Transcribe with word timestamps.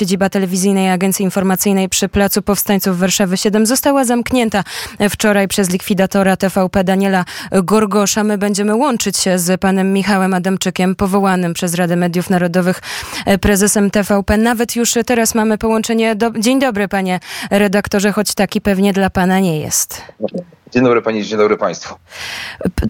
siedziba 0.00 0.28
telewizyjnej 0.28 0.90
agencji 0.90 1.24
informacyjnej 1.24 1.88
przy 1.88 2.08
Placu 2.08 2.42
Powstańców 2.42 2.98
Warszawy 2.98 3.36
7 3.36 3.66
została 3.66 4.04
zamknięta 4.04 4.64
wczoraj 5.10 5.48
przez 5.48 5.70
likwidatora 5.70 6.36
TVP 6.36 6.84
Daniela 6.84 7.24
Gorgosza. 7.64 8.24
My 8.24 8.38
będziemy 8.38 8.74
łączyć 8.74 9.16
się 9.18 9.38
z 9.38 9.60
panem 9.60 9.92
Michałem 9.92 10.34
Adamczykiem, 10.34 10.96
powołanym 10.96 11.54
przez 11.54 11.74
Radę 11.74 11.96
Mediów 11.96 12.30
Narodowych 12.30 12.82
prezesem 13.40 13.90
TVP. 13.90 14.36
Nawet 14.36 14.76
już 14.76 14.94
teraz 15.06 15.34
mamy 15.34 15.58
połączenie. 15.58 16.16
Do... 16.16 16.30
Dzień 16.30 16.60
dobry, 16.60 16.88
panie 16.88 17.20
redaktorze, 17.50 18.12
choć 18.12 18.34
taki 18.34 18.60
pewnie 18.60 18.92
dla 18.92 19.10
pana 19.10 19.40
nie 19.40 19.60
jest. 19.60 20.02
Dzień 20.70 20.84
dobry 20.84 21.02
pani, 21.02 21.24
dzień 21.24 21.38
dobry 21.38 21.56
państwu. 21.56 21.94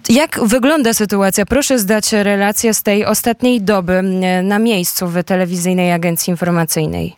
Jak 0.09 0.39
wygląda 0.43 0.93
sytuacja? 0.93 1.45
Proszę 1.45 1.79
zdać 1.79 2.13
relację 2.13 2.73
z 2.73 2.83
tej 2.83 3.05
ostatniej 3.05 3.61
doby 3.61 4.01
na 4.43 4.59
miejscu 4.59 5.07
w 5.07 5.23
telewizyjnej 5.23 5.91
agencji 5.91 6.31
informacyjnej. 6.31 7.15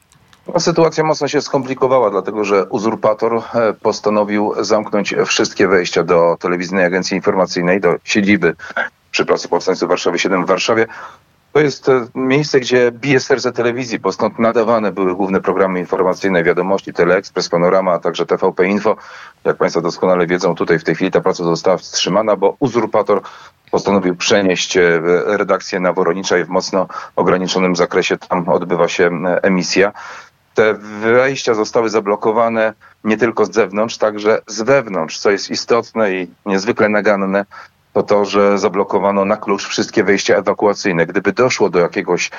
No, 0.48 0.60
sytuacja 0.60 1.04
mocno 1.04 1.28
się 1.28 1.42
skomplikowała, 1.42 2.10
dlatego 2.10 2.44
że 2.44 2.66
uzurpator 2.66 3.36
e, 3.36 3.74
postanowił 3.74 4.54
zamknąć 4.60 5.16
wszystkie 5.26 5.68
wejścia 5.68 6.04
do 6.04 6.38
telewizyjnej 6.40 6.86
agencji 6.86 7.18
informacyjnej, 7.18 7.82
do 7.82 7.96
siedziby 8.04 8.56
przy 9.12 9.26
Placu 9.26 9.50
Powstańców 9.50 9.90
Warszawy 9.90 10.20
7 10.20 10.46
w 10.46 10.48
Warszawie. 10.48 10.88
To 11.54 11.60
jest 11.60 11.90
e, 11.90 12.08
miejsce, 12.16 12.60
gdzie 12.60 12.92
bije 12.92 13.20
serce 13.20 13.52
telewizji, 13.52 14.00
bo 14.00 14.12
stąd 14.12 14.40
nadawane 14.40 14.92
były 14.92 15.16
główne 15.16 15.42
programy 15.42 15.80
informacyjne, 15.80 16.44
wiadomości, 16.44 16.94
Teleekspres, 16.94 17.50
Panorama, 17.50 17.92
a 17.92 18.00
także 18.00 18.26
TVP 18.26 18.68
Info. 18.68 18.96
Jak 19.44 19.58
Państwo 19.58 19.82
doskonale 19.82 20.28
wiedzą, 20.28 20.56
tutaj 20.56 20.80
w 20.80 20.84
tej 20.84 20.96
chwili 20.96 21.12
ta 21.12 21.22
praca 21.22 21.44
została 21.44 21.78
wstrzymana, 21.78 22.36
bo 22.36 22.56
uzurpator 22.60 23.22
postanowił 23.72 24.16
przenieść 24.16 24.78
e, 24.78 25.02
redakcję 25.26 25.80
na 25.80 25.94
Woronicza 25.94 26.38
i 26.38 26.44
w 26.44 26.50
mocno 26.50 26.88
ograniczonym 27.16 27.76
zakresie 27.76 28.18
tam 28.18 28.50
odbywa 28.50 28.88
się 28.88 29.10
emisja. 29.42 29.92
Te 30.54 30.74
wejścia 31.02 31.54
zostały 31.54 31.90
zablokowane 31.90 32.74
nie 33.04 33.18
tylko 33.18 33.46
z 33.46 33.52
zewnątrz, 33.52 33.98
także 33.98 34.42
z 34.48 34.62
wewnątrz, 34.62 35.18
co 35.18 35.32
jest 35.32 35.50
istotne 35.50 36.12
i 36.12 36.28
niezwykle 36.46 36.90
naganne 36.90 37.46
to 37.94 38.04
to, 38.04 38.26
że 38.26 38.58
zablokowano 38.58 39.26
na 39.26 39.38
klucz 39.38 39.68
wszystkie 39.68 40.04
wejścia 40.04 40.36
ewakuacyjne. 40.36 41.06
Gdyby 41.06 41.32
doszło 41.32 41.70
do 41.70 41.80
jakiegoś 41.80 42.32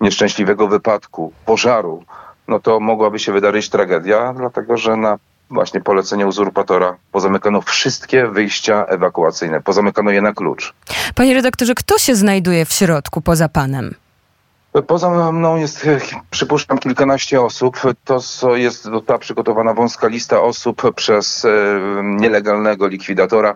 nieszczęśliwego 0.00 0.68
wypadku, 0.68 1.32
pożaru, 1.46 2.04
no 2.48 2.60
to 2.60 2.80
mogłaby 2.80 3.18
się 3.18 3.32
wydarzyć 3.32 3.68
tragedia, 3.70 4.34
dlatego 4.36 4.76
że 4.76 4.96
na 4.96 5.18
właśnie 5.50 5.80
polecenie 5.80 6.26
uzurpatora 6.26 6.96
pozamykano 7.12 7.60
wszystkie 7.60 8.26
wyjścia 8.26 8.84
ewakuacyjne, 8.88 9.60
pozamykano 9.60 10.10
je 10.10 10.22
na 10.22 10.32
klucz. 10.32 10.74
Panie 11.14 11.34
redaktorze, 11.34 11.74
kto 11.74 11.98
się 11.98 12.14
znajduje 12.14 12.64
w 12.64 12.72
środku 12.72 13.20
poza 13.20 13.48
panem? 13.48 13.94
Poza 14.86 15.32
mną 15.32 15.56
jest, 15.56 15.88
przypuszczam, 16.30 16.78
kilkanaście 16.78 17.42
osób. 17.42 17.80
To 18.04 18.56
jest 18.56 18.88
ta 19.06 19.18
przygotowana 19.18 19.74
wąska 19.74 20.08
lista 20.08 20.42
osób 20.42 20.94
przez 20.94 21.44
e, 21.44 21.50
nielegalnego 22.02 22.86
likwidatora, 22.86 23.54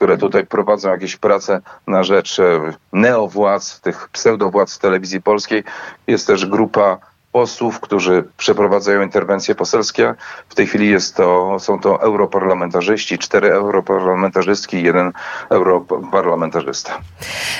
które 0.00 0.18
tutaj 0.18 0.46
prowadzą 0.46 0.90
jakieś 0.90 1.16
prace 1.16 1.60
na 1.86 2.02
rzecz 2.02 2.40
e, 2.40 2.72
neowładz, 2.92 3.80
tych 3.80 4.08
pseudowładz 4.08 4.78
telewizji 4.78 5.22
polskiej. 5.22 5.64
Jest 6.06 6.26
też 6.26 6.46
grupa 6.46 6.98
posłów, 7.32 7.80
którzy 7.80 8.24
przeprowadzają 8.36 9.02
interwencje 9.02 9.54
poselskie. 9.54 10.14
W 10.48 10.54
tej 10.54 10.66
chwili 10.66 10.88
jest 10.88 11.16
to, 11.16 11.56
są 11.58 11.80
to 11.80 12.02
europarlamentarzyści, 12.02 13.18
cztery 13.18 13.52
europarlamentarzystki 13.52 14.76
i 14.76 14.82
jeden 14.82 15.12
europarlamentarzysta. 15.50 16.98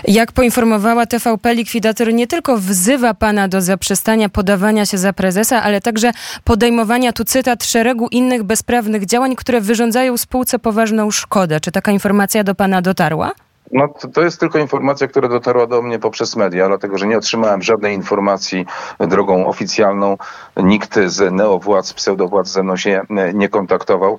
Jak 0.08 0.32
poinformowała 0.32 1.06
TVP, 1.06 1.54
likwidator 1.54 2.12
nie 2.12 2.26
tylko 2.26 2.56
wzywa 2.56 3.14
pana 3.14 3.48
do 3.48 3.60
zaprzestania 3.60 4.28
podawania 4.28 4.86
się 4.86 4.98
za 4.98 5.12
prezesa, 5.12 5.62
ale 5.62 5.80
także 5.80 6.10
podejmowania, 6.44 7.12
tu 7.12 7.24
cytat, 7.24 7.64
szeregu 7.64 8.08
innych 8.10 8.42
bezprawnych 8.42 9.06
działań, 9.06 9.36
które 9.36 9.60
wyrządzają 9.60 10.16
spółce 10.16 10.58
poważną 10.58 11.10
szkodę. 11.10 11.60
Czy 11.60 11.72
taka 11.72 11.92
informacja 11.92 12.44
do 12.44 12.54
pana 12.54 12.82
dotarła? 12.82 13.32
No, 13.72 13.88
to, 13.88 14.08
to, 14.08 14.22
jest 14.22 14.40
tylko 14.40 14.58
informacja, 14.58 15.08
która 15.08 15.28
dotarła 15.28 15.66
do 15.66 15.82
mnie 15.82 15.98
poprzez 15.98 16.36
media, 16.36 16.68
dlatego 16.68 16.98
że 16.98 17.06
nie 17.06 17.18
otrzymałem 17.18 17.62
żadnej 17.62 17.94
informacji 17.94 18.66
drogą 18.98 19.46
oficjalną. 19.46 20.16
Nikt 20.56 20.98
z 21.06 21.32
neowładz, 21.32 21.92
pseudowładz 21.92 22.48
ze 22.48 22.62
mną 22.62 22.76
się 22.76 23.02
nie 23.34 23.48
kontaktował. 23.48 24.18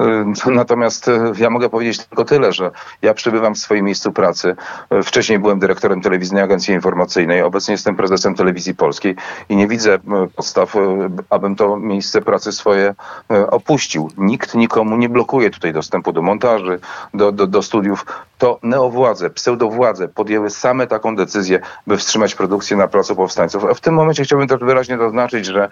Y, 0.00 0.50
natomiast 0.50 1.08
y, 1.08 1.32
ja 1.38 1.50
mogę 1.50 1.68
powiedzieć 1.68 2.06
tylko 2.06 2.24
tyle, 2.24 2.52
że 2.52 2.70
ja 3.02 3.14
przebywam 3.14 3.54
w 3.54 3.58
swoim 3.58 3.84
miejscu 3.84 4.12
pracy. 4.12 4.56
Y, 4.94 5.02
wcześniej 5.02 5.38
byłem 5.38 5.58
dyrektorem 5.58 6.00
telewizyjnej 6.00 6.44
agencji 6.44 6.74
informacyjnej, 6.74 7.42
obecnie 7.42 7.72
jestem 7.72 7.96
prezesem 7.96 8.34
telewizji 8.34 8.74
polskiej 8.74 9.16
i 9.48 9.56
nie 9.56 9.68
widzę 9.68 9.98
podstaw, 10.36 10.74
abym 11.30 11.56
to 11.56 11.76
miejsce 11.76 12.22
pracy 12.22 12.52
swoje 12.52 12.94
opuścił. 13.50 14.10
Nikt 14.16 14.54
nikomu 14.54 14.96
nie 14.96 15.08
blokuje 15.08 15.50
tutaj 15.50 15.72
dostępu 15.72 16.12
do 16.12 16.22
montaży, 16.22 16.80
do, 17.14 17.32
do, 17.32 17.46
do 17.46 17.62
studiów. 17.62 18.06
To 18.38 18.58
neowładze, 18.62 19.30
pseudowładze 19.30 20.08
podjęły 20.08 20.50
same 20.50 20.86
taką 20.86 21.16
decyzję, 21.16 21.60
by 21.86 21.96
wstrzymać 21.96 22.34
produkcję 22.34 22.76
na 22.76 22.88
Placu 22.88 23.16
Powstańców. 23.16 23.64
A 23.64 23.74
w 23.74 23.80
tym 23.80 23.94
momencie 23.94 24.24
chciałbym 24.24 24.48
też 24.48 24.60
wyraźnie 24.60 24.98
zaznaczyć, 24.98 25.46
że, 25.46 25.68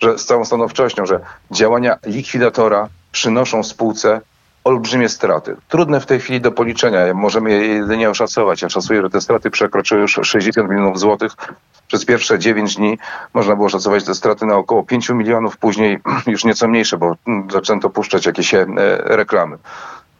że 0.00 0.18
z 0.18 0.24
całą 0.24 0.44
stanowczością, 0.44 1.06
że 1.06 1.20
działania 1.50 1.98
likwidatora 2.06 2.88
przynoszą 3.12 3.62
spółce 3.62 4.20
olbrzymie 4.64 5.08
straty. 5.08 5.56
Trudne 5.68 6.00
w 6.00 6.06
tej 6.06 6.20
chwili 6.20 6.40
do 6.40 6.52
policzenia. 6.52 7.14
Możemy 7.14 7.50
je 7.50 7.66
jedynie 7.66 8.10
oszacować. 8.10 8.62
Ja 8.62 8.68
szacuję, 8.68 9.02
że 9.02 9.10
te 9.10 9.20
straty 9.20 9.50
przekroczyły 9.50 10.00
już 10.00 10.20
60 10.22 10.70
milionów 10.70 11.00
złotych. 11.00 11.32
Przez 11.88 12.04
pierwsze 12.04 12.38
9 12.38 12.76
dni 12.76 12.98
można 13.34 13.56
było 13.56 13.68
szacować 13.68 14.04
te 14.04 14.14
straty 14.14 14.46
na 14.46 14.56
około 14.56 14.82
5 14.82 15.08
milionów, 15.08 15.56
później 15.56 15.98
już 16.26 16.44
nieco 16.44 16.68
mniejsze, 16.68 16.98
bo 16.98 17.16
zaczęto 17.50 17.90
puszczać 17.90 18.26
jakieś 18.26 18.54
e, 18.54 18.66
reklamy. 19.04 19.58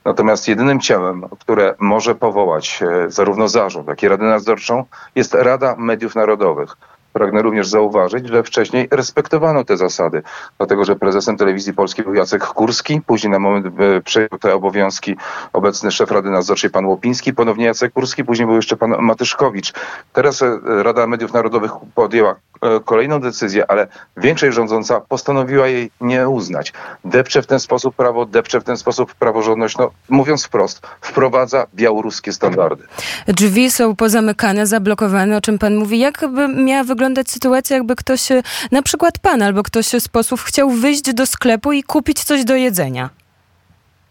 Natomiast 0.04 0.48
jedynym 0.48 0.80
ciałem, 0.80 1.24
które 1.41 1.74
może 1.78 2.14
powołać 2.14 2.82
e, 2.82 3.10
zarówno 3.10 3.48
zarząd, 3.48 3.88
jak 3.88 4.03
i 4.03 4.09
Radę 4.09 4.24
Nadzorczą, 4.24 4.84
jest 5.14 5.34
Rada 5.34 5.74
Mediów 5.78 6.14
Narodowych. 6.14 6.76
Pragnę 7.12 7.43
również 7.43 7.69
zauważyć, 7.69 8.28
że 8.28 8.43
wcześniej 8.43 8.89
respektowano 8.91 9.65
te 9.65 9.77
zasady, 9.77 10.23
dlatego 10.59 10.84
że 10.84 10.97
prezesem 10.97 11.37
telewizji 11.37 11.75
polskiej 11.75 12.05
był 12.05 12.15
Jacek 12.15 12.45
Kurski, 12.45 13.00
później 13.06 13.31
na 13.31 13.39
moment 13.39 13.67
e, 13.67 14.00
przejął 14.00 14.39
te 14.41 14.55
obowiązki 14.55 15.17
obecny 15.53 15.91
szef 15.91 16.11
Rady 16.11 16.31
Nadzorczej 16.31 16.71
pan 16.71 16.87
Łopiński, 16.87 17.33
ponownie 17.33 17.65
Jacek 17.65 17.93
Kurski, 17.93 18.25
później 18.25 18.47
był 18.47 18.56
jeszcze 18.56 18.77
pan 18.77 18.97
Matyszkowicz. 19.01 19.72
Teraz 20.12 20.43
e, 20.43 20.59
Rada 20.83 21.06
Mediów 21.06 21.33
Narodowych 21.33 21.72
podjęła 21.95 22.37
kolejną 22.84 23.21
decyzję, 23.21 23.71
ale 23.71 23.87
większość 24.17 24.56
rządząca 24.56 25.00
postanowiła 25.00 25.69
jej 25.69 25.91
nie 26.00 26.28
uznać. 26.28 26.73
Depcze 27.05 27.43
w 27.43 27.47
ten 27.47 27.61
sposób 27.61 27.95
prawo, 27.95 28.27
depcze 28.27 28.61
w 28.61 28.65
ten 28.65 28.77
sposób 28.77 29.15
praworządność, 29.15 29.78
no 29.78 29.91
mówiąc 30.09 30.45
wprost, 30.45 30.81
wprowadza 31.01 31.67
białoruskie 31.75 32.33
standardy. 32.33 32.84
Drzwi 33.28 33.71
są 33.71 33.97
pozamykane, 33.97 34.67
zablokowane, 34.67 35.37
o 35.37 35.41
czym 35.41 35.59
pan 35.59 35.75
mówi. 35.75 35.99
Jak 35.99 36.25
by 36.31 36.49
miała 36.49 36.84
wyglądać 36.84 37.12
wyglądać 37.12 37.31
sytuacja, 37.31 37.77
jakby 37.77 37.97
ktoś, 37.97 38.33
e, 38.33 38.43
na 38.71 38.83
przykład 38.83 39.19
pan 39.19 39.43
albo 39.43 39.62
ktoś 39.62 39.87
z 39.87 40.09
posłów 40.09 40.43
chciał 40.43 40.71
wyjść 40.71 41.15
do 41.15 41.27
sklepu 41.27 41.72
i 41.72 41.83
kupić 41.83 42.25
coś 42.25 42.45
do 42.45 42.56
jedzenia? 42.56 43.11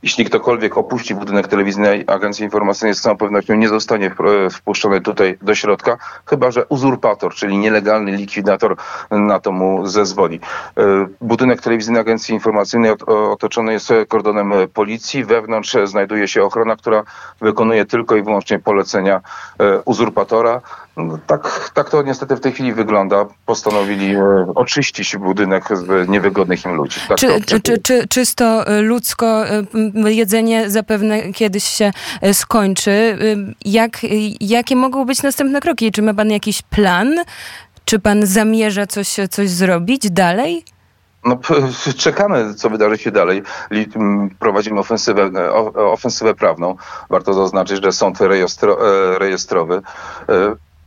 Jeśli 0.04 0.26
ktokolwiek 0.26 0.78
opuści 0.78 1.16
budynek 1.16 1.48
telewizyjnej 1.48 2.04
agencji 2.08 2.46
informacyjnej, 2.46 2.96
z 2.96 3.02
całą 3.02 3.18
pewnością 3.18 3.56
nie 3.56 3.70
zostanie 3.70 4.16
wpuszczony 4.52 5.02
tutaj 5.02 5.38
do 5.42 5.56
środka, 5.56 5.98
chyba 6.26 6.52
że 6.52 6.66
uzurpator, 6.66 7.34
czyli 7.34 7.58
nielegalny 7.58 8.12
likwidator 8.12 8.76
na 9.12 9.40
to 9.40 9.52
mu 9.52 9.88
zezwoli. 9.88 10.40
E, 10.78 11.08
budynek 11.22 11.62
telewizyjnej 11.62 12.02
agencji 12.02 12.34
informacyjnej 12.34 12.92
otoczony 13.08 13.74
jest 13.74 13.94
kordonem 14.08 14.54
policji. 14.74 15.26
Wewnątrz 15.26 15.78
znajduje 15.84 16.28
się 16.28 16.44
ochrona, 16.44 16.76
która 16.76 17.04
wykonuje 17.42 17.86
tylko 17.86 18.16
i 18.16 18.24
wyłącznie 18.24 18.60
polecenia 18.60 19.22
e, 19.60 19.82
uzurpatora. 19.86 20.62
No, 20.98 21.18
tak, 21.28 21.72
tak 21.74 21.90
to 21.90 22.02
niestety 22.02 22.36
w 22.36 22.40
tej 22.40 22.52
chwili 22.52 22.74
wygląda. 22.74 23.26
Postanowili 23.46 24.16
e, 24.16 24.46
oczyścić 24.56 25.18
budynek 25.18 25.78
z 25.78 26.10
niewygodnych 26.10 26.66
im 26.66 26.74
ludzi. 26.74 27.00
Tak 27.08 27.18
czy, 27.18 27.62
czy, 27.62 27.78
czy, 27.78 28.08
czysto 28.08 28.66
ludzko 28.82 29.44
jedzenie 30.06 30.70
zapewne 30.70 31.34
kiedyś 31.34 31.64
się 31.64 31.92
e, 32.22 32.34
skończy. 32.34 33.18
Jak, 33.66 33.98
jakie 34.40 34.76
mogą 34.76 35.06
być 35.06 35.24
następne 35.24 35.62
kroki? 35.62 35.92
Czy 35.92 36.02
ma 36.02 36.14
pan 36.14 36.30
jakiś 36.30 36.62
plan? 36.62 37.16
Czy 37.86 38.00
pan 38.00 38.26
zamierza 38.26 38.88
coś, 38.88 39.18
coś 39.30 39.50
zrobić 39.50 40.12
dalej? 40.12 40.64
No, 41.26 41.40
czekamy, 41.98 42.54
co 42.54 42.70
wydarzy 42.70 42.98
się 42.98 43.12
dalej. 43.12 43.44
Prowadzimy 44.40 44.80
ofensywę, 44.80 45.32
e, 45.36 45.54
ofensywę 45.76 46.36
prawną. 46.36 46.76
Warto 47.10 47.34
zaznaczyć, 47.34 47.84
że 47.84 47.92
sąd 47.92 48.22
rejestro, 48.22 48.78
e, 49.16 49.20
rejestrowy 49.20 49.82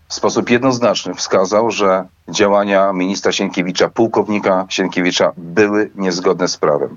w 0.08 0.14
sposób 0.14 0.50
jednoznaczny 0.50 1.14
wskazał, 1.14 1.70
że 1.70 2.04
działania 2.28 2.92
ministra 2.92 3.32
Sienkiewicza, 3.32 3.88
pułkownika 3.88 4.66
Sienkiewicza 4.68 5.32
były 5.36 5.90
niezgodne 5.94 6.48
z 6.48 6.56
prawem. 6.56 6.96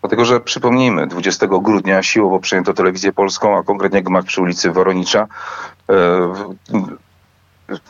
Dlatego, 0.00 0.24
że 0.24 0.40
przypomnijmy, 0.40 1.06
20 1.06 1.46
grudnia 1.46 2.02
siłowo 2.02 2.40
przejęto 2.40 2.74
telewizję 2.74 3.12
polską, 3.12 3.58
a 3.58 3.62
konkretnie 3.62 4.02
gmach 4.02 4.24
przy 4.24 4.42
ulicy 4.42 4.70
Woronicza. 4.70 5.26
E, 5.90 5.94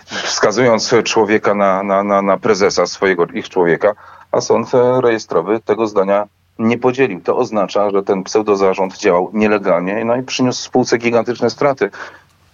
wskazując 0.07 0.95
człowieka 1.05 1.55
na, 1.55 1.83
na, 1.83 2.03
na, 2.03 2.23
na 2.23 2.37
prezesa 2.37 2.87
swojego, 2.87 3.27
ich 3.27 3.49
człowieka, 3.49 3.93
a 4.33 4.41
sąd 4.41 4.71
rejestrowy 5.01 5.61
tego 5.61 5.87
zdania 5.87 6.27
nie 6.59 6.79
podzielił. 6.79 7.21
To 7.21 7.37
oznacza, 7.37 7.91
że 7.91 8.03
ten 8.03 8.23
pseudozarząd 8.23 8.99
działał 8.99 9.31
nielegalnie 9.33 10.05
no 10.05 10.17
i 10.17 10.23
przyniósł 10.23 10.63
spółce 10.63 10.99
gigantyczne 10.99 11.51
straty. 11.51 11.91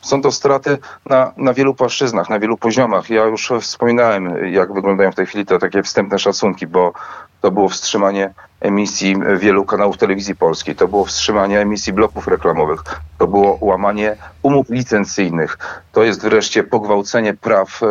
Są 0.03 0.23
to 0.23 0.33
straty 0.33 0.79
na, 1.07 1.33
na 1.37 1.55
wielu 1.55 1.75
płaszczyznach, 1.75 2.31
na 2.31 2.39
wielu 2.39 2.57
poziomach. 2.57 3.11
Ja 3.11 3.25
już 3.25 3.53
wspominałem, 3.61 4.53
jak 4.55 4.73
wyglądają 4.73 5.13
w 5.13 5.15
tej 5.15 5.27
chwili 5.27 5.47
te 5.47 5.59
takie 5.59 5.83
wstępne 5.83 6.19
szacunki, 6.19 6.67
bo 6.67 6.93
to 7.41 7.51
było 7.51 7.69
wstrzymanie 7.69 8.35
emisji 8.61 9.17
wielu 9.39 9.65
kanałów 9.65 9.99
telewizji 9.99 10.37
polskiej, 10.37 10.75
to 10.75 10.89
było 10.89 11.05
wstrzymanie 11.05 11.61
emisji 11.61 11.93
bloków 11.93 12.29
reklamowych, 12.29 12.83
to 13.19 13.27
było 13.27 13.59
łamanie 13.61 14.17
umów 14.43 14.71
licencyjnych, 14.71 15.59
to 15.93 16.03
jest 16.03 16.23
wreszcie 16.23 16.65
pogwałcenie 16.65 17.35
praw 17.35 17.83
e, 17.83 17.87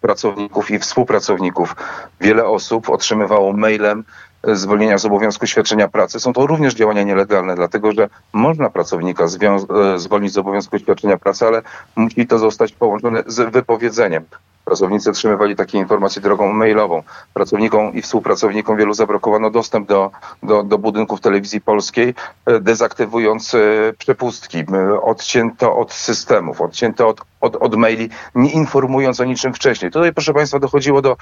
pracowników 0.00 0.70
i 0.70 0.78
współpracowników. 0.78 1.76
Wiele 2.20 2.44
osób 2.44 2.90
otrzymywało 2.90 3.52
mailem 3.52 4.04
zwolnienia 4.44 4.98
z 4.98 5.04
obowiązku 5.04 5.46
świadczenia 5.46 5.88
pracy. 5.88 6.20
Są 6.20 6.32
to 6.32 6.46
również 6.46 6.74
działania 6.74 7.02
nielegalne, 7.02 7.54
dlatego 7.54 7.92
że 7.92 8.08
można 8.32 8.70
pracownika 8.70 9.24
e, 9.24 9.98
zwolnić 9.98 10.32
z 10.32 10.38
obowiązku 10.38 10.78
świadczenia 10.78 11.16
pracy, 11.16 11.46
ale 11.46 11.62
musi 11.96 12.26
to 12.26 12.38
zostać 12.38 12.72
połączone 12.72 13.22
z 13.26 13.52
wypowiedzeniem. 13.52 14.24
Pracownicy 14.64 15.10
otrzymywali 15.10 15.56
takie 15.56 15.78
informacje 15.78 16.22
drogą 16.22 16.52
mailową. 16.52 17.02
Pracownikom 17.34 17.94
i 17.94 18.02
współpracownikom 18.02 18.76
wielu 18.76 18.94
zablokowano 18.94 19.50
dostęp 19.50 19.88
do, 19.88 20.10
do, 20.42 20.62
do 20.62 20.78
budynków 20.78 21.20
telewizji 21.20 21.60
polskiej, 21.60 22.14
e, 22.46 22.60
dezaktywując 22.60 23.54
e, 23.54 23.58
przepustki. 23.98 24.64
Odcięto 25.02 25.76
od 25.76 25.92
systemów, 25.92 26.60
odcięto 26.60 27.08
od, 27.08 27.20
od, 27.46 27.56
od 27.56 27.74
maili, 27.74 28.08
nie 28.34 28.50
informując 28.50 29.20
o 29.20 29.24
niczym 29.24 29.54
wcześniej. 29.54 29.90
Tutaj, 29.90 30.12
proszę 30.12 30.34
Państwa, 30.34 30.58
dochodziło 30.58 31.02
do 31.02 31.16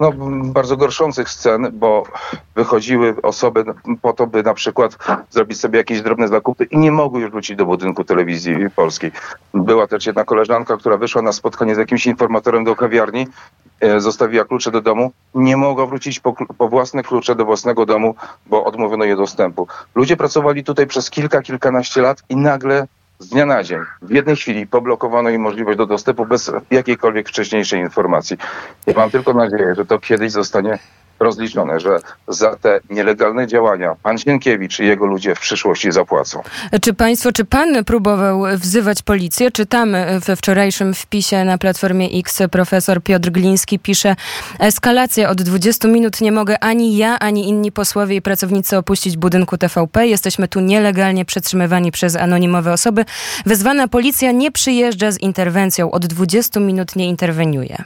no, 0.00 0.12
bardzo 0.44 0.76
gorszących 0.76 1.30
scen, 1.30 1.70
bo 1.72 2.04
wychodziły 2.54 3.14
osoby 3.22 3.64
po 4.02 4.12
to, 4.12 4.26
by 4.26 4.42
na 4.42 4.54
przykład 4.54 4.98
zrobić 5.30 5.60
sobie 5.60 5.78
jakieś 5.78 6.02
drobne 6.02 6.28
zakupy 6.28 6.64
i 6.64 6.78
nie 6.78 6.92
mogły 6.92 7.20
już 7.20 7.30
wrócić 7.30 7.56
do 7.56 7.66
budynku 7.66 8.04
telewizji 8.04 8.56
polskiej. 8.76 9.12
Była 9.54 9.86
też 9.86 10.06
jedna 10.06 10.24
koleżanka, 10.24 10.76
która 10.76 10.96
wyszła 10.96 11.22
na 11.22 11.32
spotkanie 11.32 11.74
z 11.74 11.78
jakimś 11.78 12.06
informatorem 12.06 12.64
do 12.64 12.76
kawiarni, 12.76 13.26
e, 13.80 14.00
zostawiła 14.00 14.44
klucze 14.44 14.70
do 14.70 14.80
domu, 14.80 15.12
nie 15.34 15.56
mogła 15.56 15.86
wrócić 15.86 16.20
po, 16.20 16.32
po 16.32 16.68
własne 16.68 17.02
klucze 17.02 17.34
do 17.34 17.44
własnego 17.44 17.86
domu, 17.86 18.14
bo 18.46 18.64
odmówiono 18.64 19.04
jej 19.04 19.16
dostępu. 19.16 19.66
Ludzie 19.94 20.16
pracowali 20.16 20.64
tutaj 20.64 20.86
przez 20.86 21.10
kilka, 21.10 21.42
kilkanaście 21.42 22.02
lat 22.02 22.22
i 22.28 22.36
nagle 22.36 22.86
z 23.18 23.28
dnia 23.28 23.46
na 23.46 23.62
dzień, 23.62 23.78
w 24.02 24.10
jednej 24.10 24.36
chwili 24.36 24.66
poblokowano 24.66 25.30
im 25.30 25.42
możliwość 25.42 25.78
do 25.78 25.86
dostępu 25.86 26.26
bez 26.26 26.52
jakiejkolwiek 26.70 27.28
wcześniejszej 27.28 27.80
informacji. 27.80 28.36
Mam 28.96 29.10
tylko 29.10 29.32
nadzieję, 29.32 29.74
że 29.74 29.86
to 29.86 29.98
kiedyś 29.98 30.32
zostanie 30.32 30.78
rozliczone, 31.20 31.80
że 31.80 31.98
za 32.28 32.56
te 32.56 32.80
nielegalne 32.90 33.46
działania 33.46 33.96
pan 34.02 34.18
Sienkiewicz 34.18 34.80
i 34.80 34.86
jego 34.86 35.06
ludzie 35.06 35.34
w 35.34 35.40
przyszłości 35.40 35.92
zapłacą. 35.92 36.42
Czy 36.80 36.94
państwo, 36.94 37.32
czy 37.32 37.44
pan 37.44 37.84
próbował 37.84 38.42
wzywać 38.56 39.02
policję? 39.02 39.50
Czytamy 39.50 40.20
we 40.26 40.36
wczorajszym 40.36 40.94
wpisie 40.94 41.44
na 41.44 41.58
Platformie 41.58 42.08
X 42.18 42.42
profesor 42.50 43.02
Piotr 43.02 43.30
Gliński 43.30 43.78
pisze 43.78 44.16
eskalacja 44.58 45.28
od 45.28 45.42
20 45.42 45.88
minut 45.88 46.20
nie 46.20 46.32
mogę 46.32 46.58
ani 46.64 46.96
ja, 46.96 47.18
ani 47.18 47.48
inni 47.48 47.72
posłowie 47.72 48.16
i 48.16 48.22
pracownicy 48.22 48.76
opuścić 48.76 49.16
budynku 49.16 49.58
TVP. 49.58 50.06
Jesteśmy 50.06 50.48
tu 50.48 50.60
nielegalnie 50.60 51.24
przetrzymywani 51.24 51.92
przez 51.92 52.16
anonimowe 52.16 52.72
osoby. 52.72 53.04
Wezwana 53.46 53.88
policja 53.88 54.32
nie 54.32 54.52
przyjeżdża 54.52 55.10
z 55.10 55.20
interwencją. 55.20 55.90
Od 55.90 56.06
20 56.06 56.60
minut 56.60 56.96
nie 56.96 57.08
interweniuje. 57.08 57.84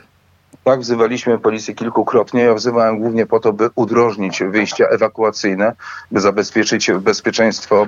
Tak, 0.68 0.80
wzywaliśmy 0.80 1.38
policję 1.38 1.74
kilkukrotnie. 1.74 2.42
Ja 2.42 2.54
wzywałem 2.54 2.98
głównie 2.98 3.26
po 3.26 3.40
to, 3.40 3.52
by 3.52 3.70
udrożnić 3.74 4.42
wyjścia 4.42 4.84
ewakuacyjne, 4.84 5.72
by 6.10 6.20
zabezpieczyć 6.20 6.90
bezpieczeństwo 6.92 7.86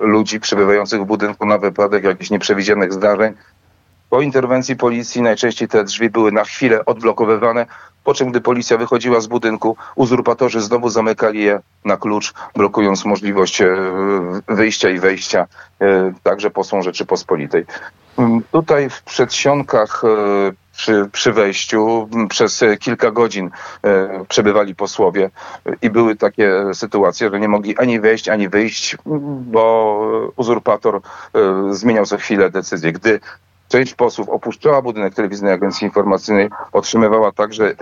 e, 0.00 0.06
ludzi 0.06 0.40
przebywających 0.40 1.00
w 1.00 1.04
budynku 1.04 1.46
na 1.46 1.58
wypadek 1.58 2.04
jakichś 2.04 2.30
nieprzewidzianych 2.30 2.92
zdarzeń. 2.92 3.34
Po 4.10 4.20
interwencji 4.20 4.76
policji 4.76 5.22
najczęściej 5.22 5.68
te 5.68 5.84
drzwi 5.84 6.10
były 6.10 6.32
na 6.32 6.44
chwilę 6.44 6.84
odblokowywane, 6.84 7.66
po 8.04 8.14
czym 8.14 8.30
gdy 8.30 8.40
policja 8.40 8.76
wychodziła 8.78 9.20
z 9.20 9.26
budynku, 9.26 9.76
uzurpatorzy 9.94 10.60
znowu 10.60 10.88
zamykali 10.88 11.44
je 11.44 11.60
na 11.84 11.96
klucz, 11.96 12.34
blokując 12.56 13.04
możliwość 13.04 13.60
e, 13.60 13.76
wyjścia 14.48 14.90
i 14.90 14.98
wejścia 14.98 15.46
e, 15.80 16.12
także 16.22 16.50
posłom 16.50 16.82
Rzeczypospolitej. 16.82 17.64
Mm, 18.18 18.42
tutaj 18.52 18.90
w 18.90 19.02
przedsionkach 19.02 20.02
przy, 20.82 21.08
przy 21.12 21.32
wejściu 21.32 22.08
przez 22.28 22.64
kilka 22.80 23.10
godzin 23.10 23.50
e, 23.82 24.24
przebywali 24.28 24.74
posłowie 24.74 25.30
i 25.82 25.90
były 25.90 26.16
takie 26.16 26.74
sytuacje, 26.74 27.30
że 27.30 27.40
nie 27.40 27.48
mogli 27.48 27.78
ani 27.78 28.00
wejść, 28.00 28.28
ani 28.28 28.48
wyjść, 28.48 28.96
bo 29.52 30.32
uzurpator 30.36 30.96
e, 30.96 31.00
zmieniał 31.70 32.06
co 32.06 32.16
chwilę 32.16 32.50
decyzję. 32.50 32.92
Gdy 32.92 33.20
część 33.72 33.94
posłów 33.94 34.28
opuszczała 34.28 34.82
budynek 34.82 35.14
telewizyjnej 35.14 35.54
agencji 35.54 35.84
informacyjnej, 35.84 36.48
otrzymywała 36.72 37.32
także 37.32 37.74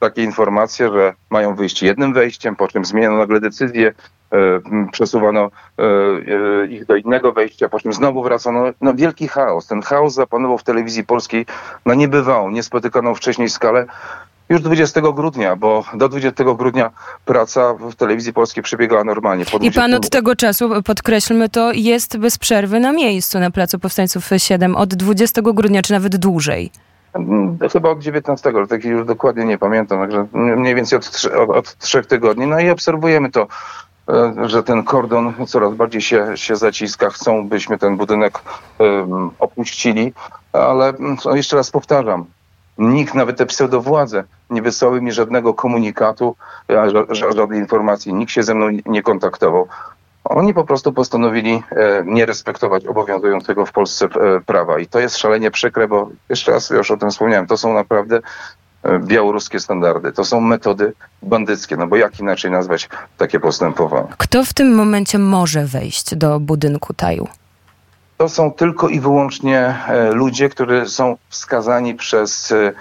takie 0.00 0.22
informacje, 0.24 0.92
że 0.92 1.14
mają 1.30 1.54
wyjść 1.54 1.82
jednym 1.82 2.12
wejściem, 2.12 2.56
po 2.56 2.68
czym 2.68 2.84
zmieniono 2.84 3.16
nagle 3.16 3.40
decyzję, 3.40 3.94
E, 4.32 4.60
przesuwano 4.92 5.50
e, 5.78 5.82
e, 5.82 6.66
ich 6.66 6.86
do 6.86 6.96
innego 6.96 7.32
wejścia, 7.32 7.68
po 7.68 7.80
czym 7.80 7.92
znowu 7.92 8.22
wracano. 8.22 8.64
No 8.80 8.94
wielki 8.94 9.28
chaos. 9.28 9.66
Ten 9.66 9.82
chaos 9.82 10.14
zapanował 10.14 10.58
w 10.58 10.62
telewizji 10.62 11.04
polskiej 11.04 11.46
na 11.86 11.94
niebywałą, 11.94 12.50
niespotykaną 12.50 13.14
wcześniej 13.14 13.48
skalę. 13.48 13.86
Już 14.48 14.60
20 14.60 15.00
grudnia, 15.00 15.56
bo 15.56 15.84
do 15.94 16.08
20 16.08 16.44
grudnia 16.44 16.90
praca 17.24 17.74
w 17.74 17.94
telewizji 17.94 18.32
polskiej 18.32 18.62
przebiegała 18.62 19.04
normalnie. 19.04 19.44
I 19.60 19.72
pan 19.72 19.94
od 19.94 20.10
tego 20.10 20.36
czasu, 20.36 20.82
podkreślmy 20.82 21.48
to, 21.48 21.72
jest 21.72 22.18
bez 22.18 22.38
przerwy 22.38 22.80
na 22.80 22.92
miejscu 22.92 23.38
na 23.38 23.50
Placu 23.50 23.78
Powstańców 23.78 24.30
7 24.36 24.76
od 24.76 24.94
20 24.94 25.42
grudnia, 25.42 25.82
czy 25.82 25.92
nawet 25.92 26.16
dłużej. 26.16 26.70
Mm, 27.14 27.58
chyba 27.72 27.90
od 27.90 28.02
19, 28.02 28.52
ale 28.54 28.66
tak 28.66 28.84
już 28.84 29.06
dokładnie 29.06 29.44
nie 29.44 29.58
pamiętam, 29.58 29.98
także 29.98 30.26
mniej 30.32 30.74
więcej 30.74 30.98
od, 30.98 31.22
od, 31.36 31.50
od 31.50 31.76
trzech 31.78 32.06
tygodni. 32.06 32.46
No 32.46 32.60
i 32.60 32.70
obserwujemy 32.70 33.30
to 33.30 33.46
E, 34.08 34.48
że 34.48 34.62
ten 34.62 34.84
kordon 34.84 35.34
coraz 35.46 35.74
bardziej 35.74 36.00
się, 36.00 36.26
się 36.34 36.56
zaciska. 36.56 37.10
Chcą, 37.10 37.48
byśmy 37.48 37.78
ten 37.78 37.96
budynek 37.96 38.38
um, 38.78 39.30
opuścili, 39.38 40.12
ale 40.52 40.92
no, 40.98 41.36
jeszcze 41.36 41.56
raz 41.56 41.70
powtarzam, 41.70 42.24
nikt, 42.78 43.14
nawet 43.14 43.36
te 43.36 43.46
pseudowładze, 43.46 44.24
nie 44.50 44.62
wysłały 44.62 45.00
mi 45.00 45.12
żadnego 45.12 45.54
komunikatu, 45.54 46.36
żadnej 47.10 47.60
informacji, 47.60 48.14
nikt 48.14 48.32
się 48.32 48.42
ze 48.42 48.54
mną 48.54 48.66
nie 48.86 49.02
kontaktował. 49.02 49.68
Oni 50.24 50.54
po 50.54 50.64
prostu 50.64 50.92
postanowili 50.92 51.62
e, 51.70 52.02
nie 52.06 52.26
respektować 52.26 52.86
obowiązującego 52.86 53.66
w 53.66 53.72
Polsce 53.72 54.06
e, 54.06 54.40
prawa. 54.40 54.78
I 54.78 54.86
to 54.86 55.00
jest 55.00 55.16
szalenie 55.16 55.50
przykre, 55.50 55.88
bo 55.88 56.10
jeszcze 56.28 56.52
raz 56.52 56.70
już 56.70 56.90
o 56.90 56.96
tym 56.96 57.10
wspomniałem, 57.10 57.46
to 57.46 57.56
są 57.56 57.74
naprawdę 57.74 58.20
E, 58.82 58.98
białoruskie 58.98 59.60
standardy. 59.60 60.12
To 60.12 60.24
są 60.24 60.40
metody 60.40 60.92
bandyckie, 61.22 61.76
no 61.76 61.86
bo 61.86 61.96
jak 61.96 62.20
inaczej 62.20 62.50
nazwać 62.50 62.88
takie 63.18 63.40
postępowania? 63.40 64.08
Kto 64.18 64.44
w 64.44 64.52
tym 64.52 64.74
momencie 64.74 65.18
może 65.18 65.64
wejść 65.64 66.14
do 66.14 66.40
budynku 66.40 66.94
Taju? 66.94 67.28
To 68.18 68.28
są 68.28 68.52
tylko 68.52 68.88
i 68.88 69.00
wyłącznie 69.00 69.76
e, 69.88 70.12
ludzie, 70.12 70.48
którzy 70.48 70.88
są 70.88 71.16
wskazani 71.28 71.94
przez 71.94 72.52
e, 72.52 72.72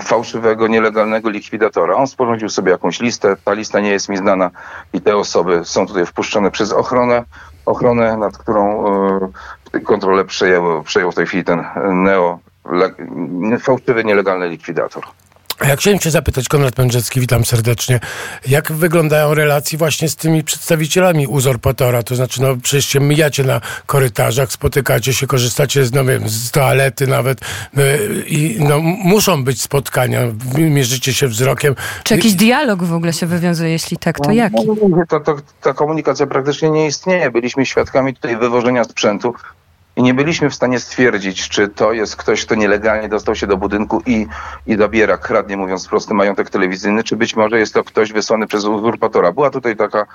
fałszywego, 0.00 0.68
nielegalnego 0.68 1.30
likwidatora. 1.30 1.94
On 1.96 2.06
sporządził 2.06 2.48
sobie 2.48 2.72
jakąś 2.72 3.00
listę, 3.00 3.36
ta 3.44 3.52
lista 3.52 3.80
nie 3.80 3.90
jest 3.90 4.08
mi 4.08 4.16
znana 4.16 4.50
i 4.92 5.00
te 5.00 5.16
osoby 5.16 5.60
są 5.64 5.86
tutaj 5.86 6.06
wpuszczone 6.06 6.50
przez 6.50 6.72
ochronę, 6.72 7.24
ochronę 7.66 8.16
nad 8.16 8.38
którą 8.38 8.84
kontrolę 9.84 10.24
przejął, 10.24 10.82
przejął 10.82 11.12
w 11.12 11.14
tej 11.14 11.26
chwili 11.26 11.44
ten 11.44 11.64
neo 11.92 12.38
fałszywy, 13.60 14.04
nielegalny 14.04 14.48
likwidator. 14.48 15.04
Ja 15.60 15.76
chciałem 15.76 15.98
cię 15.98 16.10
zapytać, 16.10 16.48
Konrad 16.48 16.74
Pędrzecki, 16.74 17.20
witam 17.20 17.44
serdecznie. 17.44 18.00
Jak 18.48 18.72
wyglądają 18.72 19.34
relacje 19.34 19.78
właśnie 19.78 20.08
z 20.08 20.16
tymi 20.16 20.44
przedstawicielami 20.44 21.26
uzurpatora? 21.26 22.02
To 22.02 22.14
znaczy, 22.16 22.42
no 22.42 22.56
przecież 22.62 22.86
się 22.86 23.00
mijacie 23.00 23.44
na 23.44 23.60
korytarzach, 23.86 24.52
spotykacie 24.52 25.14
się, 25.14 25.26
korzystacie 25.26 25.84
z, 25.84 25.92
no 25.92 26.04
wiem, 26.04 26.28
z 26.28 26.50
toalety 26.50 27.06
nawet 27.06 27.40
no, 27.74 27.82
i 28.26 28.56
no, 28.58 28.78
muszą 28.82 29.44
być 29.44 29.62
spotkania, 29.62 30.20
mierzycie 30.58 31.14
się 31.14 31.28
wzrokiem. 31.28 31.74
Czy 32.04 32.14
jakiś 32.14 32.34
dialog 32.34 32.82
w 32.82 32.94
ogóle 32.94 33.12
się 33.12 33.26
wywiązuje? 33.26 33.70
Jeśli 33.70 33.96
tak, 33.96 34.18
to 34.18 34.28
no, 34.28 34.32
jaki? 34.32 34.66
No, 34.66 35.04
to, 35.08 35.20
to, 35.20 35.36
ta 35.60 35.74
komunikacja 35.74 36.26
praktycznie 36.26 36.70
nie 36.70 36.86
istnieje. 36.86 37.30
Byliśmy 37.30 37.66
świadkami 37.66 38.14
tutaj 38.14 38.36
wywożenia 38.36 38.84
sprzętu 38.84 39.34
i 39.96 40.02
nie 40.02 40.14
byliśmy 40.14 40.50
w 40.50 40.54
stanie 40.54 40.80
stwierdzić, 40.80 41.48
czy 41.48 41.68
to 41.68 41.92
jest 41.92 42.16
ktoś, 42.16 42.44
kto 42.44 42.54
nielegalnie 42.54 43.08
dostał 43.08 43.34
się 43.34 43.46
do 43.46 43.56
budynku 43.56 44.02
i, 44.06 44.26
i 44.66 44.76
dobiera, 44.76 45.16
kradnie, 45.16 45.56
mówiąc 45.56 45.88
prosty, 45.88 46.14
majątek 46.14 46.50
telewizyjny, 46.50 47.04
czy 47.04 47.16
być 47.16 47.36
może 47.36 47.58
jest 47.58 47.74
to 47.74 47.84
ktoś 47.84 48.12
wysłany 48.12 48.46
przez 48.46 48.64
uzurpatora. 48.64 49.32
Była 49.32 49.50
tutaj 49.50 49.76
taka 49.76 50.06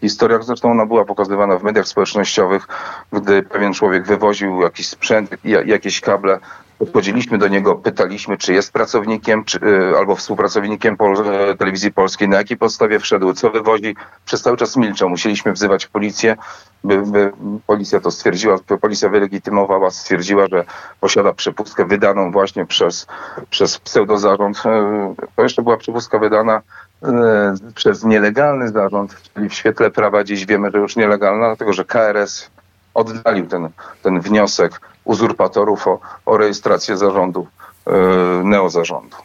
historia, 0.00 0.42
zresztą 0.42 0.70
ona 0.70 0.86
była 0.86 1.04
pokazywana 1.04 1.58
w 1.58 1.62
mediach 1.62 1.88
społecznościowych, 1.88 2.68
gdy 3.12 3.42
pewien 3.42 3.72
człowiek 3.72 4.06
wywoził 4.06 4.60
jakiś 4.60 4.88
sprzęt, 4.88 5.30
jakieś 5.66 6.00
kable 6.00 6.38
Podchodziliśmy 6.84 7.38
do 7.38 7.48
niego, 7.48 7.74
pytaliśmy, 7.74 8.38
czy 8.38 8.52
jest 8.52 8.72
pracownikiem, 8.72 9.44
czy, 9.44 9.60
albo 9.98 10.16
współpracownikiem 10.16 10.96
Pol 10.96 11.16
Telewizji 11.58 11.92
Polskiej, 11.92 12.28
na 12.28 12.36
jakiej 12.36 12.56
podstawie 12.56 12.98
wszedł, 12.98 13.32
co 13.32 13.50
wywozi. 13.50 13.96
Przez 14.24 14.42
cały 14.42 14.56
czas 14.56 14.76
milczał. 14.76 15.08
Musieliśmy 15.08 15.52
wzywać 15.52 15.86
policję, 15.86 16.36
by, 16.84 17.02
by 17.02 17.32
policja 17.66 18.00
to 18.00 18.10
stwierdziła, 18.10 18.58
policja 18.80 19.08
wylegitymowała, 19.08 19.90
stwierdziła, 19.90 20.46
że 20.52 20.64
posiada 21.00 21.32
przepustkę 21.32 21.84
wydaną 21.84 22.32
właśnie 22.32 22.66
przez, 22.66 23.06
przez 23.50 23.78
pseudozarząd. 23.78 24.62
To 25.36 25.42
jeszcze 25.42 25.62
była 25.62 25.76
przepustka 25.76 26.18
wydana 26.18 26.62
przez 27.74 28.04
nielegalny 28.04 28.68
zarząd, 28.68 29.22
czyli 29.34 29.48
w 29.48 29.54
świetle 29.54 29.90
prawa 29.90 30.24
dziś 30.24 30.46
wiemy, 30.46 30.70
że 30.70 30.78
już 30.78 30.96
nielegalna, 30.96 31.46
dlatego 31.46 31.72
że 31.72 31.84
KRS 31.84 32.50
oddalił 32.94 33.46
ten, 33.46 33.68
ten 34.02 34.20
wniosek 34.20 34.80
uzurpatorów 35.04 35.88
o, 35.88 36.00
o 36.26 36.36
rejestrację 36.36 36.96
zarządu, 36.96 37.46
yy, 37.86 37.92
neozarządu. 38.44 39.16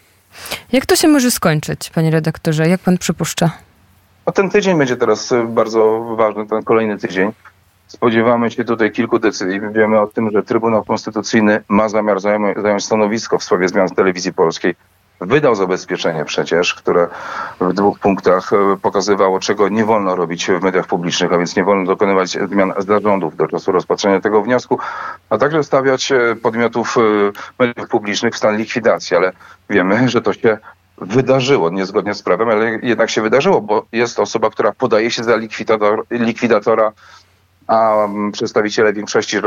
Jak 0.71 0.85
to 0.85 0.95
się 0.95 1.07
może 1.07 1.31
skończyć, 1.31 1.89
panie 1.89 2.11
redaktorze? 2.11 2.69
Jak 2.69 2.81
pan 2.81 2.97
przypuszcza? 2.97 3.51
No 4.27 4.33
ten 4.33 4.49
tydzień 4.49 4.77
będzie 4.77 4.97
teraz 4.97 5.33
bardzo 5.47 6.15
ważny, 6.17 6.47
ten 6.47 6.63
kolejny 6.63 6.97
tydzień. 6.97 7.31
Spodziewamy 7.87 8.51
się 8.51 8.65
tutaj 8.65 8.91
kilku 8.91 9.19
decyzji. 9.19 9.61
Wiemy 9.71 9.99
o 9.99 10.07
tym, 10.07 10.31
że 10.31 10.43
Trybunał 10.43 10.85
Konstytucyjny 10.85 11.63
ma 11.67 11.89
zamiar 11.89 12.19
zająć 12.19 12.85
stanowisko 12.85 13.37
w 13.37 13.43
sprawie 13.43 13.67
zmian 13.67 13.87
w 13.87 13.95
telewizji 13.95 14.33
polskiej 14.33 14.75
wydał 15.21 15.55
zabezpieczenie 15.55 16.25
przecież, 16.25 16.73
które 16.73 17.07
w 17.61 17.73
dwóch 17.73 17.99
punktach 17.99 18.53
e, 18.53 18.77
pokazywało, 18.81 19.39
czego 19.39 19.69
nie 19.69 19.85
wolno 19.85 20.15
robić 20.15 20.47
w 20.47 20.63
mediach 20.63 20.87
publicznych, 20.87 21.33
a 21.33 21.37
więc 21.37 21.55
nie 21.55 21.63
wolno 21.63 21.85
dokonywać 21.85 22.29
zmian 22.29 22.73
zarządów 22.77 23.35
do 23.35 23.47
czasu 23.47 23.71
rozpatrzenia 23.71 24.21
tego 24.21 24.41
wniosku, 24.41 24.79
a 25.29 25.37
także 25.37 25.63
stawiać 25.63 26.11
e, 26.11 26.35
podmiotów 26.35 26.97
e, 26.97 27.01
mediów 27.59 27.89
publicznych 27.89 28.33
w 28.33 28.37
stan 28.37 28.57
likwidacji, 28.57 29.17
ale 29.17 29.31
wiemy, 29.69 30.09
że 30.09 30.21
to 30.21 30.33
się 30.33 30.57
wydarzyło 31.01 31.69
niezgodnie 31.69 32.13
z 32.13 32.23
prawem, 32.23 32.49
ale 32.49 32.79
jednak 32.83 33.09
się 33.09 33.21
wydarzyło, 33.21 33.61
bo 33.61 33.85
jest 33.91 34.19
osoba, 34.19 34.49
która 34.49 34.71
podaje 34.71 35.11
się 35.11 35.23
za 35.23 35.35
likwidator, 35.35 36.05
likwidatora 36.11 36.91
a 37.69 38.05
mm, 38.05 38.31
przedstawiciele 38.31 38.93
większości 38.93 39.37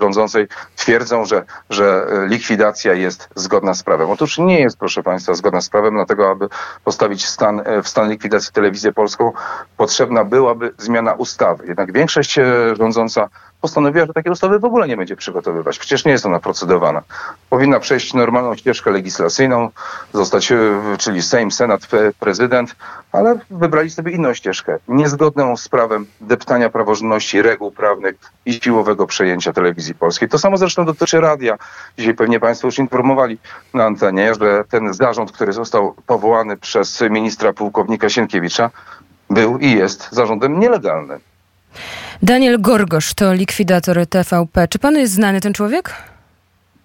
rządzącej 0.00 0.46
twierdzą, 0.76 1.24
że, 1.24 1.44
że 1.70 2.06
likwidacja 2.26 2.94
jest 2.94 3.28
zgodna 3.34 3.74
z 3.74 3.82
prawem. 3.82 4.10
Otóż 4.10 4.38
nie 4.38 4.60
jest, 4.60 4.78
proszę 4.78 5.02
Państwa, 5.02 5.34
zgodna 5.34 5.60
z 5.60 5.68
prawem, 5.68 5.94
dlatego 5.94 6.30
aby 6.30 6.48
postawić 6.84 7.26
stan, 7.26 7.62
e, 7.64 7.82
w 7.82 7.88
stan 7.88 8.10
likwidacji 8.10 8.52
telewizję 8.52 8.92
polską, 8.92 9.32
potrzebna 9.78 10.24
byłaby 10.24 10.72
zmiana 10.78 11.12
ustawy. 11.12 11.66
Jednak 11.66 11.92
większość 11.92 12.38
e, 12.38 12.44
rządząca 12.76 13.28
postanowiła, 13.60 14.06
że 14.06 14.12
takiej 14.12 14.32
ustawy 14.32 14.58
w 14.58 14.64
ogóle 14.64 14.88
nie 14.88 14.96
będzie 14.96 15.16
przygotowywać. 15.16 15.78
Przecież 15.78 16.04
nie 16.04 16.12
jest 16.12 16.26
ona 16.26 16.40
procedowana. 16.40 17.02
Powinna 17.50 17.80
przejść 17.80 18.14
normalną 18.14 18.56
ścieżkę 18.56 18.90
legislacyjną, 18.90 19.70
zostać, 20.12 20.52
e, 20.52 20.56
czyli 20.98 21.22
Sejm, 21.22 21.50
Senat, 21.50 21.80
prezydent, 22.20 22.76
ale 23.12 23.38
wybrali 23.50 23.90
sobie 23.90 24.12
inną 24.12 24.34
ścieżkę, 24.34 24.78
niezgodną 24.88 25.56
z 25.56 25.68
prawem 25.68 26.06
deptania 26.20 26.70
praworządności, 26.70 27.42
reguł 27.42 27.70
prawnych 27.70 28.14
i 28.46 28.52
siłowego 28.52 29.06
przejęcia 29.06 29.52
telewizji 29.52 29.94
polskiej. 29.94 30.28
To 30.28 30.38
samo 30.38 30.56
zresztą 30.56 30.84
dotyczy 30.84 31.20
radia. 31.20 31.58
Dzisiaj 31.98 32.14
pewnie 32.14 32.40
Państwo 32.40 32.68
już 32.68 32.78
informowali 32.78 33.38
na 33.74 33.84
antenie, 33.84 34.34
że 34.40 34.64
ten 34.70 34.94
zarząd, 34.94 35.32
który 35.32 35.52
został 35.52 35.94
powołany 36.06 36.56
przez 36.56 37.00
ministra 37.10 37.52
pułkownika 37.52 38.08
Sienkiewicza, 38.08 38.70
był 39.30 39.58
i 39.58 39.70
jest 39.70 40.08
zarządem 40.12 40.60
nielegalnym. 40.60 41.20
Daniel 42.22 42.60
Gorgosz 42.60 43.14
to 43.14 43.32
likwidator 43.32 44.06
TVP. 44.06 44.68
Czy 44.68 44.78
panu 44.78 44.98
jest 44.98 45.12
znany 45.12 45.40
ten 45.40 45.52
człowiek? 45.52 45.94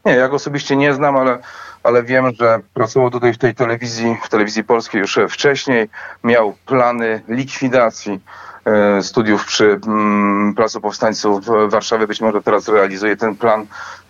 Nie, 0.05 0.11
ja 0.11 0.29
go 0.29 0.35
osobiście 0.35 0.75
nie 0.75 0.93
znam, 0.93 1.17
ale, 1.17 1.37
ale 1.83 2.03
wiem, 2.03 2.31
że 2.39 2.59
pracował 2.73 3.11
tutaj 3.11 3.33
w 3.33 3.37
tej 3.37 3.55
telewizji, 3.55 4.17
w 4.23 4.29
telewizji 4.29 4.63
polskiej 4.63 5.01
już 5.01 5.19
wcześniej. 5.29 5.89
Miał 6.23 6.55
plany 6.65 7.21
likwidacji 7.27 8.19
e, 8.65 9.03
studiów 9.03 9.45
przy 9.45 9.79
mm, 9.87 10.53
Placu 10.55 10.81
Powstańców 10.81 11.45
w 11.45 11.69
Warszawie. 11.69 12.07
Być 12.07 12.21
może 12.21 12.41
teraz 12.41 12.67
realizuje 12.67 13.17
ten 13.17 13.35
plan. 13.35 13.65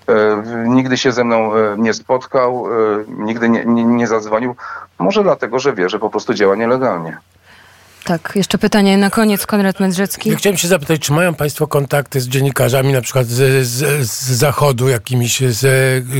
E, 0.08 0.44
nigdy 0.68 0.98
się 0.98 1.12
ze 1.12 1.24
mną 1.24 1.56
e, 1.56 1.75
nie 1.78 1.94
spotkał, 1.94 2.66
nigdy 3.08 3.50
nie, 3.50 3.66
nie, 3.66 3.84
nie 3.84 4.08
zadzwonił. 4.08 4.56
Może 5.00 5.24
dlatego, 5.24 5.60
że 5.60 5.74
wie, 5.74 5.90
że 5.90 6.00
po 6.00 6.10
prostu 6.10 6.34
działa 6.34 6.56
nielegalnie. 6.56 7.18
Tak, 8.03 8.31
jeszcze 8.36 8.57
pytanie 8.57 8.98
na 8.98 9.10
koniec, 9.10 9.45
Konrad 9.45 9.79
Mędrzecki. 9.79 10.29
Ja 10.29 10.36
chciałem 10.36 10.57
się 10.57 10.67
zapytać, 10.67 11.01
czy 11.01 11.13
mają 11.13 11.33
Państwo 11.33 11.67
kontakty 11.67 12.22
z 12.22 12.27
dziennikarzami, 12.27 12.93
na 12.93 13.01
przykład 13.01 13.25
z, 13.27 13.67
z, 13.67 14.07
z 14.10 14.31
Zachodu 14.31 14.89
jakimiś, 14.89 15.39
z, 15.39 15.65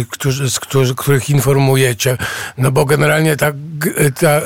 którzy, 0.10 0.50
z 0.50 0.60
którzy, 0.60 0.96
których 0.96 1.30
informujecie? 1.30 2.18
No 2.58 2.72
bo 2.72 2.86
generalnie 2.86 3.36
tak, 3.36 3.56
ta, 4.20 4.42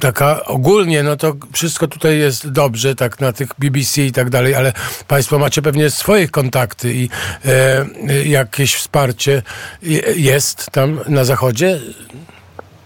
taka 0.00 0.44
ogólnie, 0.44 1.02
no 1.02 1.16
to 1.16 1.32
wszystko 1.52 1.88
tutaj 1.88 2.18
jest 2.18 2.50
dobrze, 2.50 2.94
tak 2.94 3.20
na 3.20 3.32
tych 3.32 3.48
BBC 3.58 4.02
i 4.02 4.12
tak 4.12 4.30
dalej, 4.30 4.54
ale 4.54 4.72
Państwo 5.08 5.38
macie 5.38 5.62
pewnie 5.62 5.90
swoje 5.90 6.28
kontakty 6.28 6.94
i 6.94 7.08
e, 7.44 8.24
jakieś 8.24 8.74
wsparcie 8.74 9.42
jest 10.16 10.70
tam 10.70 11.00
na 11.08 11.24
Zachodzie? 11.24 11.80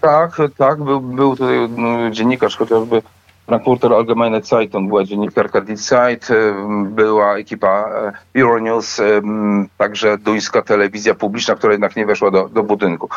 Tak, 0.01 0.41
tak, 0.57 0.83
był, 0.83 1.01
był 1.01 1.35
tutaj 1.35 1.69
no, 1.77 2.11
dziennikarz 2.11 2.55
chociażby 2.55 3.01
Frankfurter 3.45 3.93
Allgemeine 3.93 4.41
Zeitung, 4.41 4.89
była 4.89 5.03
dziennikarka 5.03 5.61
Die 5.61 5.77
Zeit, 5.77 6.27
była 6.85 7.37
ekipa 7.37 7.89
e, 8.35 8.39
Euronews, 8.41 9.01
także 9.77 10.17
duńska 10.17 10.61
telewizja 10.61 11.15
publiczna, 11.15 11.55
która 11.55 11.73
jednak 11.73 11.95
nie 11.95 12.05
weszła 12.05 12.31
do, 12.31 12.49
do 12.49 12.63
budynku. 12.63 13.09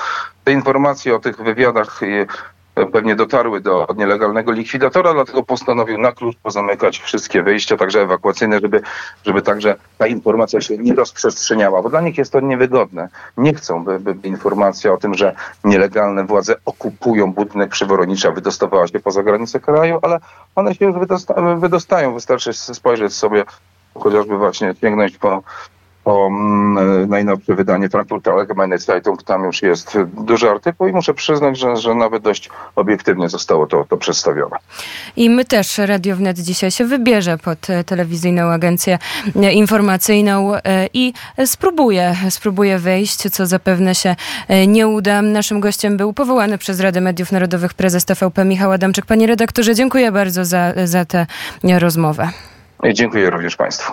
Te 0.44 0.52
informacje 0.52 1.14
o 1.16 1.18
tych 1.18 1.36
wywiadach 1.36 2.00
pewnie 2.86 3.16
dotarły 3.16 3.60
do 3.60 3.86
nielegalnego 3.96 4.52
likwidatora, 4.52 5.14
dlatego 5.14 5.42
postanowił 5.42 5.98
na 5.98 6.12
klucz 6.12 6.36
pozamykać 6.36 6.98
wszystkie 6.98 7.42
wyjścia, 7.42 7.76
także 7.76 8.00
ewakuacyjne, 8.00 8.60
żeby, 8.60 8.80
żeby 9.24 9.42
także 9.42 9.76
ta 9.98 10.06
informacja 10.06 10.60
się 10.60 10.78
nie 10.78 10.94
rozprzestrzeniała, 10.94 11.82
bo 11.82 11.90
dla 11.90 12.00
nich 12.00 12.18
jest 12.18 12.32
to 12.32 12.40
niewygodne. 12.40 13.08
Nie 13.36 13.54
chcą, 13.54 13.84
by, 13.84 13.98
by 13.98 14.28
informacja 14.28 14.92
o 14.92 14.96
tym, 14.96 15.14
że 15.14 15.34
nielegalne 15.64 16.24
władze 16.24 16.54
okupują 16.64 17.32
budynek 17.32 17.70
przy 17.70 17.86
Woronicza 17.86 18.30
wydostawała 18.30 18.86
się 18.86 19.00
poza 19.00 19.22
granice 19.22 19.60
kraju, 19.60 19.98
ale 20.02 20.18
one 20.54 20.74
się 20.74 20.84
już 20.84 20.98
wydosta 20.98 21.56
wydostają. 21.56 22.14
Wystarczy 22.14 22.52
spojrzeć 22.52 23.14
sobie 23.14 23.44
chociażby 23.94 24.38
właśnie 24.38 24.74
sięgnąć 24.80 25.18
po 25.18 25.42
o 26.08 26.26
mm, 26.26 27.10
najnowsze 27.10 27.54
wydanie 27.54 27.88
Frankfurter 27.88 28.34
Allgemeine 28.34 28.78
Zeitung. 28.78 29.22
Tam 29.22 29.44
już 29.44 29.62
jest 29.62 29.98
duży 30.16 30.50
artykuł 30.50 30.88
i 30.88 30.92
muszę 30.92 31.14
przyznać, 31.14 31.58
że, 31.58 31.76
że 31.76 31.94
nawet 31.94 32.22
dość 32.22 32.50
obiektywnie 32.76 33.28
zostało 33.28 33.66
to, 33.66 33.84
to 33.88 33.96
przedstawione. 33.96 34.56
I 35.16 35.30
my 35.30 35.44
też, 35.44 35.78
Radio 35.78 36.16
Wnet 36.16 36.38
dzisiaj 36.38 36.70
się 36.70 36.84
wybierze 36.84 37.38
pod 37.38 37.70
e, 37.70 37.84
telewizyjną 37.84 38.42
agencję 38.42 38.98
e, 39.36 39.52
informacyjną 39.52 40.54
e, 40.54 40.60
i 40.92 41.12
spróbuje, 41.46 42.16
spróbuje 42.30 42.78
wejść, 42.78 43.30
co 43.30 43.46
zapewne 43.46 43.94
się 43.94 44.16
nie 44.66 44.88
uda. 44.88 45.22
Naszym 45.22 45.60
gościem 45.60 45.96
był 45.96 46.12
powołany 46.12 46.58
przez 46.58 46.80
Radę 46.80 47.00
Mediów 47.00 47.32
Narodowych 47.32 47.74
prezes 47.74 48.04
TVP 48.04 48.44
Michał 48.44 48.72
Adamczyk. 48.72 49.06
Panie 49.06 49.26
redaktorze, 49.26 49.74
dziękuję 49.74 50.12
bardzo 50.12 50.44
za, 50.44 50.72
za 50.84 51.04
tę 51.04 51.26
rozmowę. 51.78 52.28
Dziękuję 52.92 53.30
również 53.30 53.56
Państwu. 53.56 53.86